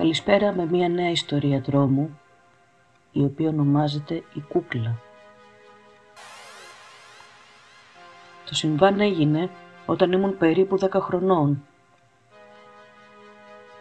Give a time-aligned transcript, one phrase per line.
[0.00, 2.20] Καλησπέρα με μια νέα ιστορία τρόμου,
[3.12, 4.98] η οποία ονομάζεται «Η Κούκλα».
[8.46, 9.50] Το συμβάν έγινε
[9.86, 11.62] όταν ήμουν περίπου 10 χρονών.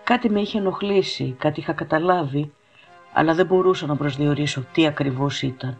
[0.04, 2.54] Κάτι με είχε ενοχλήσει, κάτι είχα καταλάβει,
[3.14, 5.78] αλλά δεν μπορούσα να προσδιορίσω τι ακριβώς ήταν.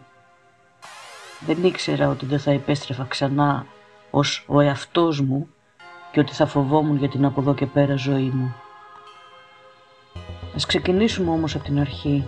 [1.40, 3.66] Δεν ήξερα ότι δεν θα επέστρεφα ξανά
[4.10, 5.48] ως ο εαυτός μου
[6.12, 8.54] και ότι θα φοβόμουν για την από εδώ και πέρα ζωή μου.
[10.60, 12.26] Ας ξεκινήσουμε όμως από την αρχή.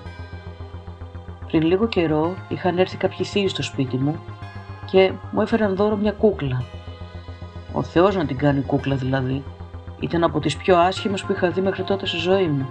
[1.46, 4.16] Πριν λίγο καιρό είχαν έρθει κάποιοι θείοι στο σπίτι μου
[4.90, 6.62] και μου έφεραν δώρο μια κούκλα.
[7.72, 9.44] Ο Θεός να την κάνει κούκλα δηλαδή.
[10.00, 12.68] Ήταν από τις πιο άσχημες που είχα δει μέχρι τότε στη ζωή μου.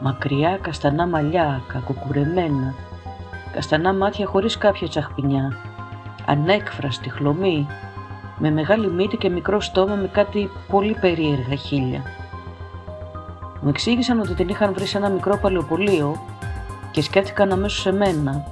[0.00, 2.74] Μακριά, καστανά μαλλιά, κακοκουρεμένα,
[3.52, 5.56] καστανά μάτια χωρίς κάποια τσαχπινιά,
[6.26, 7.66] ανέκφραστη χλωμή,
[8.38, 12.02] με μεγάλη μύτη και μικρό στόμα με κάτι πολύ περίεργα χείλια.
[13.64, 16.24] Μου εξήγησαν ότι την είχαν βρει σε ένα μικρό παλαιοπολείο
[16.90, 18.44] και σκέφτηκαν αμέσως σε μένα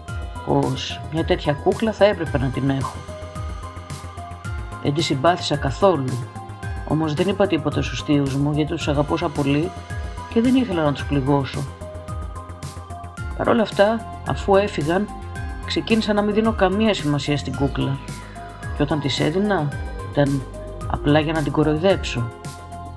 [0.46, 2.94] πως μια τέτοια κούκλα θα έπρεπε να την έχω.
[4.82, 6.28] Δεν τη συμπάθησα καθόλου,
[6.88, 9.70] όμως δεν είπα τίποτα στους θείους μου γιατί τους αγαπούσα πολύ
[10.28, 11.62] και δεν ήθελα να τους πληγώσω.
[13.36, 15.08] Παρ' όλα αυτά, αφού έφυγαν,
[15.66, 17.98] ξεκίνησα να μην δίνω καμία σημασία στην κούκλα
[18.76, 19.68] και όταν της έδινα
[20.12, 20.42] ήταν
[20.86, 22.30] απλά για να την κοροϊδέψω,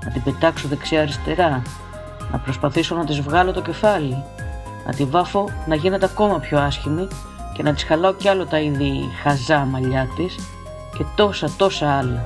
[0.05, 1.61] να την πετάξω δεξιά-αριστερά
[2.31, 4.23] να προσπαθήσω να της βγάλω το κεφάλι,
[4.85, 7.07] να τη βάφω να γίνεται ακόμα πιο άσχημη
[7.53, 10.35] και να της χαλάω κι άλλο τα είδη χαζά μαλλιά της
[10.97, 12.25] και τόσα τόσα άλλα.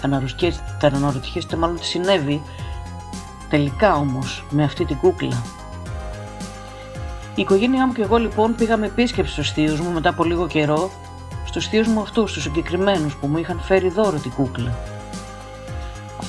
[0.00, 2.42] Θα αναρωτιέστε μάλλον τι συνέβη,
[3.50, 5.42] τελικά όμως με αυτή την κούκλα.
[7.34, 10.90] Η οικογένειά μου και εγώ λοιπόν πήγαμε επίσκεψη στους θείους μου μετά από λίγο καιρό,
[11.44, 14.95] στους θείους μου αυτούς, τους συγκεκριμένους που μου είχαν φέρει δώρο την κούκλα.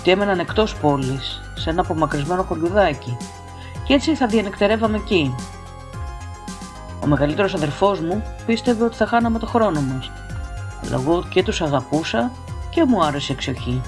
[0.07, 3.17] Αυτοί έμεναν εκτός πόλης, σε ένα απομακρυσμένο χωριουδάκι
[3.83, 5.35] και έτσι θα διανεκτερεύαμε εκεί.
[7.03, 10.11] Ο μεγαλύτερος αδερφός μου πίστευε ότι θα χάναμε το χρόνο μας,
[10.85, 12.31] αλλά εγώ και τους αγαπούσα
[12.69, 13.81] και μου άρεσε η εξοχή.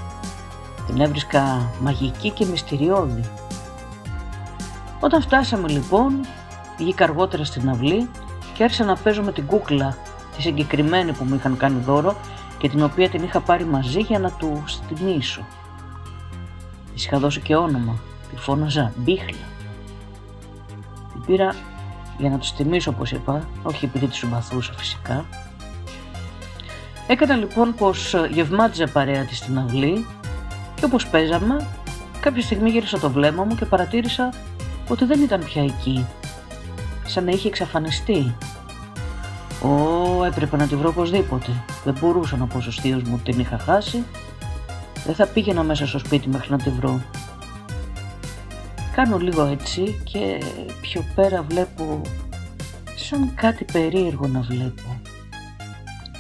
[0.87, 3.23] Την έβρισκα μαγική και μυστηριώδη.
[4.99, 6.25] Όταν φτάσαμε λοιπόν,
[6.77, 8.09] βγήκα αργότερα στην αυλή
[8.53, 9.97] και άρχισα να παίζω με την κούκλα,
[10.35, 12.15] τη συγκεκριμένη που μου είχαν κάνει δώρο
[12.57, 14.63] και την οποία την είχα πάρει μαζί για να του
[14.95, 15.45] θυμίσω.
[16.93, 17.95] Της είχα δώσει και όνομα.
[18.29, 19.47] Τη φώναζα Μπίχλα.
[21.13, 21.55] Την πήρα
[22.17, 25.25] για να τους τιμήσω όπως είπα, όχι επειδή τη συμπαθούσα φυσικά.
[27.07, 30.05] Έκανα λοιπόν πως γευμάτιζε παρέα της στην αυλή
[30.75, 31.67] και όπως παίζαμε,
[32.19, 34.33] κάποια στιγμή γύρισα το βλέμμα μου και παρατήρησα
[34.87, 36.05] ότι δεν ήταν πια εκεί.
[37.05, 38.35] Σαν να είχε εξαφανιστεί.
[39.61, 41.51] Ω, έπρεπε να τη βρω οπωσδήποτε.
[41.83, 44.03] Δεν μπορούσα να πω στους θείους μου ότι την είχα χάσει
[45.05, 47.01] δεν θα πήγαινα μέσα στο σπίτι μέχρι να τη βρω.
[48.95, 50.41] Κάνω λίγο έτσι και
[50.81, 52.01] πιο πέρα βλέπω
[52.95, 54.99] σαν κάτι περίεργο να βλέπω.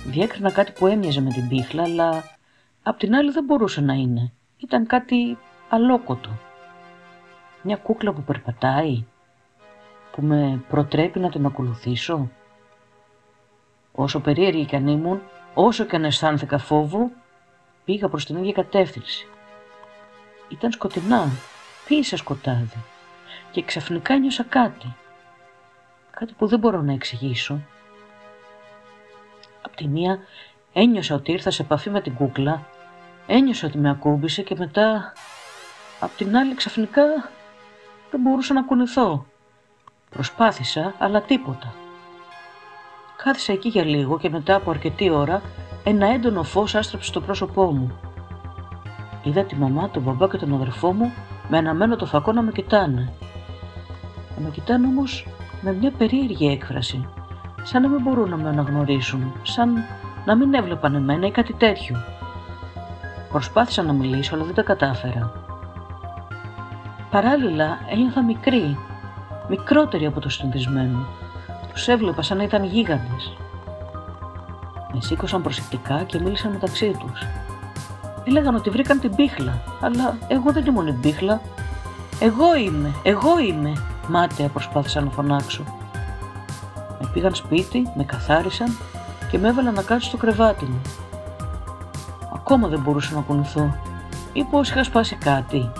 [0.05, 2.23] Διέκρινα κάτι που έμοιαζε με την πίχλα, αλλά
[2.83, 4.31] απ' την άλλη δεν μπορούσε να είναι.
[4.57, 5.37] Ήταν κάτι
[5.69, 6.29] αλόκοτο.
[7.61, 9.05] Μια κούκλα που περπατάει,
[10.11, 12.29] που με προτρέπει να την ακολουθήσω.
[13.91, 15.21] Όσο περίεργη κι αν ήμουν,
[15.53, 17.11] όσο κι αν αισθάνθηκα φόβο,
[17.89, 19.27] Πήγα προς την ίδια κατεύθυνση.
[20.49, 21.29] Ήταν σκοτεινά,
[21.87, 22.83] πίεσα σκοτάδι
[23.51, 24.95] και ξαφνικά νιώσα κάτι.
[26.11, 27.59] Κάτι που δεν μπορώ να εξηγήσω.
[29.61, 30.19] Απ' τη μία
[30.73, 32.67] ένιωσα ότι ήρθα σε επαφή με την κούκλα,
[33.27, 35.13] ένιωσα ότι με ακούμπησε και μετά
[35.99, 37.03] απ' την άλλη ξαφνικά
[38.11, 39.25] δεν μπορούσα να κουνηθώ.
[40.09, 41.73] Προσπάθησα, αλλά τίποτα.
[43.23, 45.41] Κάθισα εκεί για λίγο και μετά από αρκετή ώρα
[45.83, 47.91] ένα έντονο φως άστραψε στο πρόσωπό μου.
[49.23, 51.11] Είδα τη μαμά, τον μπαμπά και τον αδερφό μου
[51.49, 53.11] με αναμένο το φακό να με κοιτάνε.
[54.35, 55.27] Να με κοιτάνε όμως
[55.61, 57.07] με μια περίεργη έκφραση,
[57.63, 59.73] σαν να μην μπορούν να με αναγνωρίσουν, σαν
[60.25, 61.95] να μην έβλεπαν εμένα ή κάτι τέτοιο.
[63.31, 65.31] Προσπάθησα να μιλήσω, αλλά δεν τα κατάφερα.
[67.11, 68.77] Παράλληλα ένιωθα μικρή,
[69.49, 71.05] μικρότερη από το συνηθισμένο.
[71.73, 73.37] Τους έβλεπα σαν να ήταν γίγαντες.
[75.01, 77.27] Με σήκωσαν προσεκτικά και μίλησαν μεταξύ τους.
[78.23, 81.41] Έλεγαν ότι βρήκαν την πίχλα, αλλά εγώ δεν ήμουν η πίχλα.
[82.19, 83.73] Εγώ είμαι, εγώ είμαι,
[84.07, 85.63] μάταια προσπάθησα να φωνάξω.
[87.01, 88.77] Με πήγαν σπίτι, με καθάρισαν
[89.31, 90.81] και με έβαλαν να κάτσω στο κρεβάτι μου.
[92.35, 93.75] Ακόμα δεν μπορούσα να κουνηθώ.
[94.33, 95.71] Ή πως είχα σπάσει κάτι.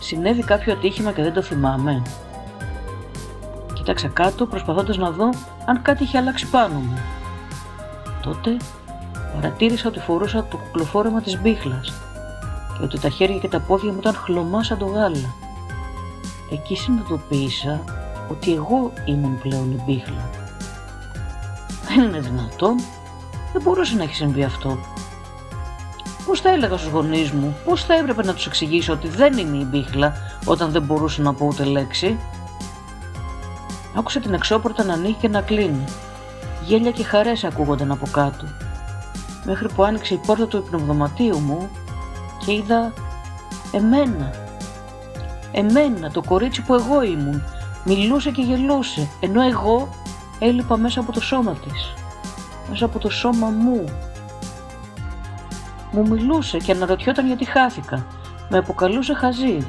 [0.00, 2.02] Συνέβη κάποιο ατύχημα και δεν το θυμάμαι.
[3.72, 5.30] Κοίταξα κάτω προσπαθώντας να δω
[5.64, 6.98] αν κάτι είχε αλλάξει πάνω μου
[8.26, 8.56] τότε
[9.34, 11.92] παρατήρησα ότι φορούσα το κουκλοφόρεμα της μπίχλας.
[12.78, 15.34] και ότι τα χέρια και τα πόδια μου ήταν χλωμά σαν το γάλα.
[16.50, 17.84] Εκεί συνειδητοποίησα
[18.30, 20.30] ότι εγώ ήμουν πλέον η μπίχλα.
[21.88, 22.76] Δεν είναι δυνατόν.
[23.52, 24.78] Δεν μπορούσε να έχει συμβεί αυτό.
[26.26, 29.56] Πώς θα έλεγα στους γονείς μου, πώς θα έπρεπε να τους εξηγήσω ότι δεν είμαι
[29.56, 30.12] η μπίχλα
[30.44, 32.18] όταν δεν μπορούσα να πω ούτε λέξη;
[33.96, 35.84] Άκουσα την εξώπορτα να ανοίγει και να κλείνει.
[36.66, 38.44] Γέλια και χαρές ακούγονταν από κάτω.
[39.44, 41.68] Μέχρι που άνοιξε η πόρτα του υπνοδωματίου μου
[42.44, 42.92] και είδα
[43.72, 44.30] εμένα.
[45.52, 47.42] Εμένα, το κορίτσι που εγώ ήμουν.
[47.84, 49.88] Μιλούσε και γελούσε, ενώ εγώ
[50.38, 51.94] έλειπα μέσα από το σώμα της.
[52.70, 53.84] Μέσα από το σώμα μου.
[55.92, 58.06] Μου μιλούσε και αναρωτιόταν γιατί χάθηκα.
[58.48, 59.66] Με αποκαλούσε χαζή.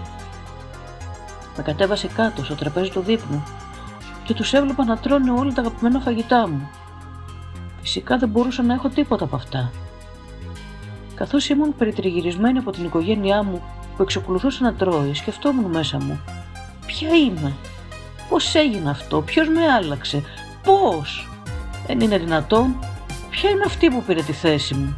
[1.58, 3.44] Με κατέβασε κάτω στο τραπέζι του δείπνου
[4.24, 6.70] και τους έβλεπα να τρώνε όλα τα αγαπημένα φαγητά μου.
[7.88, 9.72] Φυσικά δεν μπορούσα να έχω τίποτα από αυτά.
[11.16, 13.62] Καθώς ήμουν περιτριγυρισμένη από την οικογένειά μου
[13.96, 16.20] που εξακολουθούσε να τρώει, σκεφτόμουν μέσα μου.
[16.86, 17.54] Ποια είμαι,
[18.30, 20.24] πώς έγινε αυτό, ποιος με άλλαξε,
[20.64, 21.30] πώς;
[21.88, 22.76] Δεν είναι δυνατόν,
[23.30, 24.98] ποια είναι αυτή που πήρε τη θέση μου;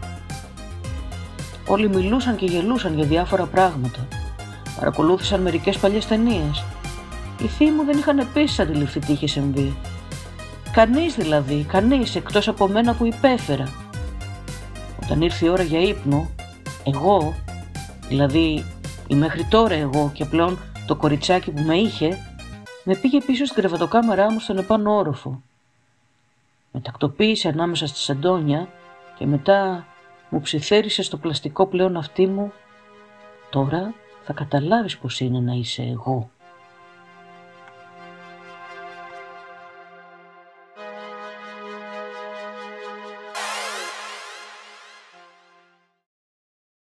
[1.68, 4.08] Όλοι μιλούσαν και γελούσαν για διάφορα πράγματα.
[4.80, 6.64] Παρακολούθησαν μερικές παλιές ταινίες.
[7.42, 9.78] Οι θείοι μου δεν είχαν επίσης αντιληφθεί τι είχε συμβεί.
[10.80, 13.68] Κανείς δηλαδή, κανείς εκτός από μένα που υπέφερα.
[15.04, 16.30] Όταν ήρθε η ώρα για ύπνο,
[16.86, 17.34] εγώ,
[18.08, 18.66] δηλαδή
[19.08, 22.18] η μέχρι τώρα εγώ και πλέον το κοριτσάκι που με είχε,
[22.84, 25.42] με πήγε πίσω στην κρεβατοκάμερά μου στον επάνω όροφο.
[26.72, 28.68] Με τακτοποίησε ανάμεσα στη σεντόνια
[29.18, 29.86] και μετά
[30.30, 32.52] μου ψιθέρισε στο πλαστικό πλέον αυτί μου
[33.50, 33.94] «Τώρα
[34.24, 36.30] θα καταλάβεις πως είναι να είσαι εγώ».